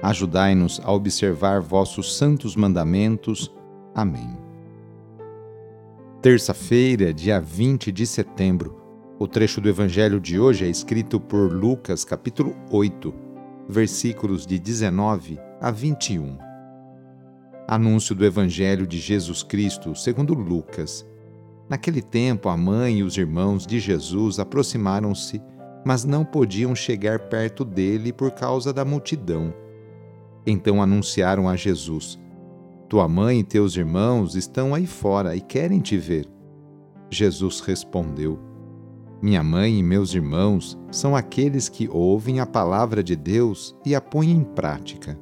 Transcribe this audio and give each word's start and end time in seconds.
Ajudai-nos 0.00 0.80
a 0.84 0.92
observar 0.92 1.60
vossos 1.60 2.16
santos 2.16 2.54
mandamentos. 2.54 3.52
Amém. 3.92 4.38
Terça-feira, 6.22 7.12
dia 7.12 7.40
20 7.40 7.90
de 7.90 8.06
setembro. 8.06 8.80
O 9.18 9.26
trecho 9.26 9.60
do 9.60 9.68
evangelho 9.68 10.20
de 10.20 10.38
hoje 10.38 10.64
é 10.64 10.68
escrito 10.68 11.18
por 11.18 11.52
Lucas, 11.52 12.04
capítulo 12.04 12.54
8, 12.70 13.12
versículos 13.68 14.46
de 14.46 14.56
19 14.60 15.36
a 15.60 15.72
21. 15.72 16.38
Anúncio 17.66 18.14
do 18.14 18.24
evangelho 18.24 18.86
de 18.86 19.00
Jesus 19.00 19.42
Cristo, 19.42 19.96
segundo 19.96 20.32
Lucas. 20.32 21.04
Naquele 21.68 22.00
tempo, 22.00 22.48
a 22.48 22.56
mãe 22.56 22.98
e 22.98 23.02
os 23.02 23.16
irmãos 23.16 23.66
de 23.66 23.80
Jesus 23.80 24.38
aproximaram-se, 24.38 25.42
mas 25.84 26.04
não 26.04 26.24
podiam 26.24 26.72
chegar 26.72 27.18
perto 27.18 27.64
dele 27.64 28.12
por 28.12 28.30
causa 28.30 28.72
da 28.72 28.84
multidão 28.84 29.52
então 30.50 30.82
anunciaram 30.82 31.48
a 31.48 31.56
Jesus: 31.56 32.18
Tua 32.88 33.08
mãe 33.08 33.40
e 33.40 33.44
teus 33.44 33.76
irmãos 33.76 34.34
estão 34.34 34.74
aí 34.74 34.86
fora 34.86 35.36
e 35.36 35.40
querem 35.40 35.80
te 35.80 35.96
ver. 35.96 36.26
Jesus 37.10 37.60
respondeu: 37.60 38.38
Minha 39.20 39.42
mãe 39.42 39.78
e 39.78 39.82
meus 39.82 40.14
irmãos 40.14 40.78
são 40.90 41.14
aqueles 41.14 41.68
que 41.68 41.88
ouvem 41.88 42.40
a 42.40 42.46
palavra 42.46 43.02
de 43.02 43.14
Deus 43.14 43.76
e 43.84 43.94
a 43.94 44.00
põem 44.00 44.30
em 44.30 44.42
prática. 44.42 45.18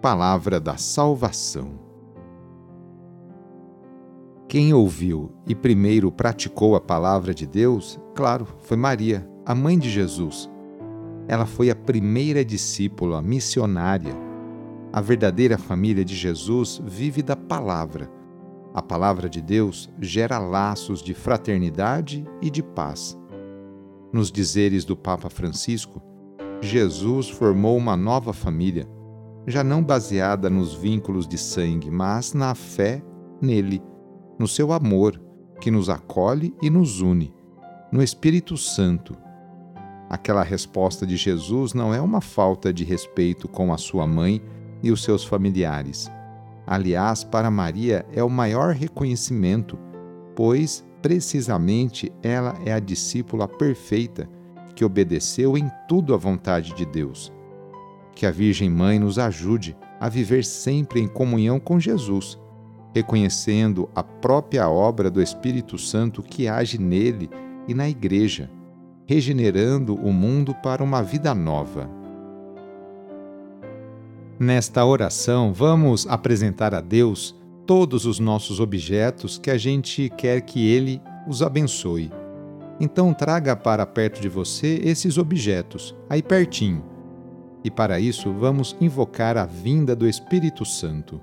Palavra 0.00 0.58
da 0.58 0.76
Salvação. 0.76 1.80
Quem 4.48 4.74
ouviu 4.74 5.32
e 5.46 5.54
primeiro 5.54 6.12
praticou 6.12 6.76
a 6.76 6.80
palavra 6.80 7.32
de 7.32 7.46
Deus, 7.46 7.98
claro, 8.14 8.46
foi 8.58 8.76
Maria, 8.76 9.26
a 9.46 9.54
mãe 9.54 9.78
de 9.78 9.88
Jesus 9.88 10.51
ela 11.32 11.46
foi 11.46 11.70
a 11.70 11.74
primeira 11.74 12.44
discípula 12.44 13.22
missionária. 13.22 14.14
A 14.92 15.00
verdadeira 15.00 15.56
família 15.56 16.04
de 16.04 16.14
Jesus 16.14 16.78
vive 16.84 17.22
da 17.22 17.34
palavra. 17.34 18.12
A 18.74 18.82
palavra 18.82 19.30
de 19.30 19.40
Deus 19.40 19.90
gera 19.98 20.38
laços 20.38 21.02
de 21.02 21.14
fraternidade 21.14 22.22
e 22.42 22.50
de 22.50 22.62
paz. 22.62 23.18
Nos 24.12 24.30
dizeres 24.30 24.84
do 24.84 24.94
Papa 24.94 25.30
Francisco, 25.30 26.02
Jesus 26.60 27.30
formou 27.30 27.78
uma 27.78 27.96
nova 27.96 28.34
família, 28.34 28.86
já 29.46 29.64
não 29.64 29.82
baseada 29.82 30.50
nos 30.50 30.74
vínculos 30.74 31.26
de 31.26 31.38
sangue, 31.38 31.90
mas 31.90 32.34
na 32.34 32.54
fé 32.54 33.02
nele, 33.40 33.82
no 34.38 34.46
seu 34.46 34.70
amor, 34.70 35.18
que 35.62 35.70
nos 35.70 35.88
acolhe 35.88 36.54
e 36.60 36.68
nos 36.68 37.00
une, 37.00 37.32
no 37.90 38.02
Espírito 38.02 38.54
Santo, 38.58 39.16
Aquela 40.12 40.42
resposta 40.42 41.06
de 41.06 41.16
Jesus 41.16 41.72
não 41.72 41.94
é 41.94 41.98
uma 41.98 42.20
falta 42.20 42.70
de 42.70 42.84
respeito 42.84 43.48
com 43.48 43.72
a 43.72 43.78
sua 43.78 44.06
mãe 44.06 44.42
e 44.82 44.92
os 44.92 45.02
seus 45.02 45.24
familiares. 45.24 46.10
Aliás, 46.66 47.24
para 47.24 47.50
Maria 47.50 48.04
é 48.12 48.22
o 48.22 48.28
maior 48.28 48.74
reconhecimento, 48.74 49.78
pois 50.36 50.84
precisamente 51.00 52.12
ela 52.22 52.54
é 52.66 52.74
a 52.74 52.78
discípula 52.78 53.48
perfeita 53.48 54.28
que 54.76 54.84
obedeceu 54.84 55.56
em 55.56 55.70
tudo 55.88 56.12
à 56.12 56.18
vontade 56.18 56.74
de 56.74 56.84
Deus. 56.84 57.32
Que 58.14 58.26
a 58.26 58.30
Virgem 58.30 58.68
Mãe 58.68 58.98
nos 58.98 59.18
ajude 59.18 59.74
a 59.98 60.10
viver 60.10 60.44
sempre 60.44 61.00
em 61.00 61.08
comunhão 61.08 61.58
com 61.58 61.80
Jesus, 61.80 62.38
reconhecendo 62.94 63.88
a 63.94 64.02
própria 64.02 64.68
obra 64.68 65.10
do 65.10 65.22
Espírito 65.22 65.78
Santo 65.78 66.22
que 66.22 66.48
age 66.48 66.76
nele 66.76 67.30
e 67.66 67.72
na 67.72 67.88
Igreja 67.88 68.50
regenerando 69.06 69.94
o 69.94 70.12
mundo 70.12 70.54
para 70.62 70.82
uma 70.82 71.02
vida 71.02 71.34
nova. 71.34 71.88
Nesta 74.38 74.84
oração, 74.84 75.52
vamos 75.52 76.06
apresentar 76.06 76.74
a 76.74 76.80
Deus 76.80 77.34
todos 77.66 78.06
os 78.06 78.18
nossos 78.18 78.58
objetos 78.60 79.38
que 79.38 79.50
a 79.50 79.56
gente 79.56 80.10
quer 80.16 80.40
que 80.40 80.66
Ele 80.66 81.00
os 81.28 81.42
abençoe. 81.42 82.10
Então, 82.80 83.14
traga 83.14 83.54
para 83.54 83.86
perto 83.86 84.20
de 84.20 84.28
você 84.28 84.80
esses 84.82 85.18
objetos, 85.18 85.94
aí 86.08 86.22
pertinho. 86.22 86.82
E 87.62 87.70
para 87.70 88.00
isso, 88.00 88.32
vamos 88.32 88.76
invocar 88.80 89.36
a 89.36 89.46
vinda 89.46 89.94
do 89.94 90.08
Espírito 90.08 90.64
Santo. 90.64 91.20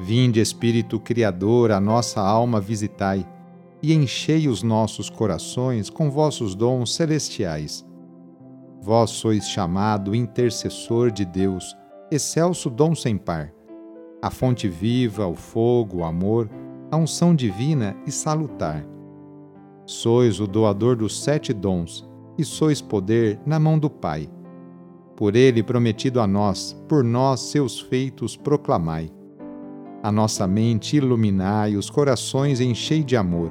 Vinde, 0.00 0.38
Espírito 0.38 1.00
Criador, 1.00 1.72
a 1.72 1.80
nossa 1.80 2.20
alma 2.20 2.60
visitai 2.60 3.26
e 3.82 3.94
enchei 3.94 4.48
os 4.48 4.62
nossos 4.62 5.08
corações 5.08 5.88
com 5.88 6.10
vossos 6.10 6.54
dons 6.54 6.94
celestiais. 6.94 7.86
Vós 8.80 9.10
sois 9.10 9.48
chamado 9.48 10.14
intercessor 10.14 11.10
de 11.10 11.24
Deus, 11.24 11.76
excelso 12.10 12.70
dom 12.70 12.94
sem 12.94 13.16
par, 13.16 13.52
a 14.20 14.30
fonte 14.30 14.68
viva, 14.68 15.26
o 15.26 15.34
fogo, 15.34 15.98
o 15.98 16.04
amor, 16.04 16.50
a 16.90 16.96
unção 16.96 17.34
divina 17.34 17.96
e 18.06 18.10
salutar. 18.10 18.84
Sois 19.86 20.40
o 20.40 20.46
doador 20.46 20.96
dos 20.96 21.22
sete 21.22 21.52
dons, 21.52 22.08
e 22.36 22.44
sois 22.44 22.80
poder 22.80 23.40
na 23.44 23.58
mão 23.58 23.78
do 23.78 23.90
Pai. 23.90 24.28
Por 25.16 25.34
ele 25.34 25.62
prometido 25.62 26.20
a 26.20 26.26
nós, 26.26 26.76
por 26.88 27.02
nós 27.02 27.40
seus 27.40 27.80
feitos 27.80 28.36
proclamai. 28.36 29.10
A 30.02 30.12
nossa 30.12 30.46
mente 30.46 30.96
iluminai, 30.96 31.76
os 31.76 31.90
corações 31.90 32.60
enchei 32.60 33.02
de 33.02 33.16
amor 33.16 33.50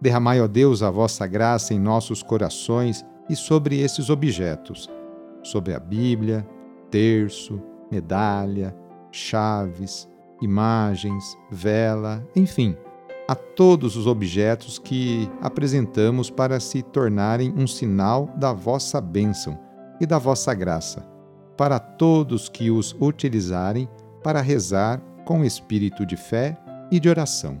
Derramai, 0.00 0.40
ó 0.40 0.48
Deus, 0.48 0.82
a 0.82 0.90
vossa 0.90 1.26
graça 1.26 1.74
em 1.74 1.78
nossos 1.78 2.22
corações 2.22 3.04
e 3.28 3.36
sobre 3.36 3.80
esses 3.80 4.08
objetos, 4.08 4.88
sobre 5.42 5.74
a 5.74 5.78
Bíblia, 5.78 6.46
terço, 6.90 7.60
medalha, 7.90 8.74
chaves, 9.12 10.08
imagens, 10.40 11.36
vela, 11.50 12.26
enfim, 12.34 12.76
a 13.28 13.34
todos 13.34 13.94
os 13.96 14.06
objetos 14.06 14.78
que 14.78 15.30
apresentamos 15.40 16.30
para 16.30 16.58
se 16.58 16.82
tornarem 16.82 17.52
um 17.56 17.66
sinal 17.66 18.28
da 18.36 18.52
vossa 18.52 19.00
bênção 19.00 19.58
e 20.00 20.06
da 20.06 20.18
vossa 20.18 20.54
graça, 20.54 21.06
para 21.56 21.78
todos 21.78 22.48
que 22.48 22.70
os 22.70 22.96
utilizarem 23.00 23.88
para 24.22 24.40
rezar 24.40 25.00
com 25.24 25.44
espírito 25.44 26.06
de 26.06 26.16
fé 26.16 26.56
e 26.90 26.98
de 26.98 27.08
oração. 27.08 27.60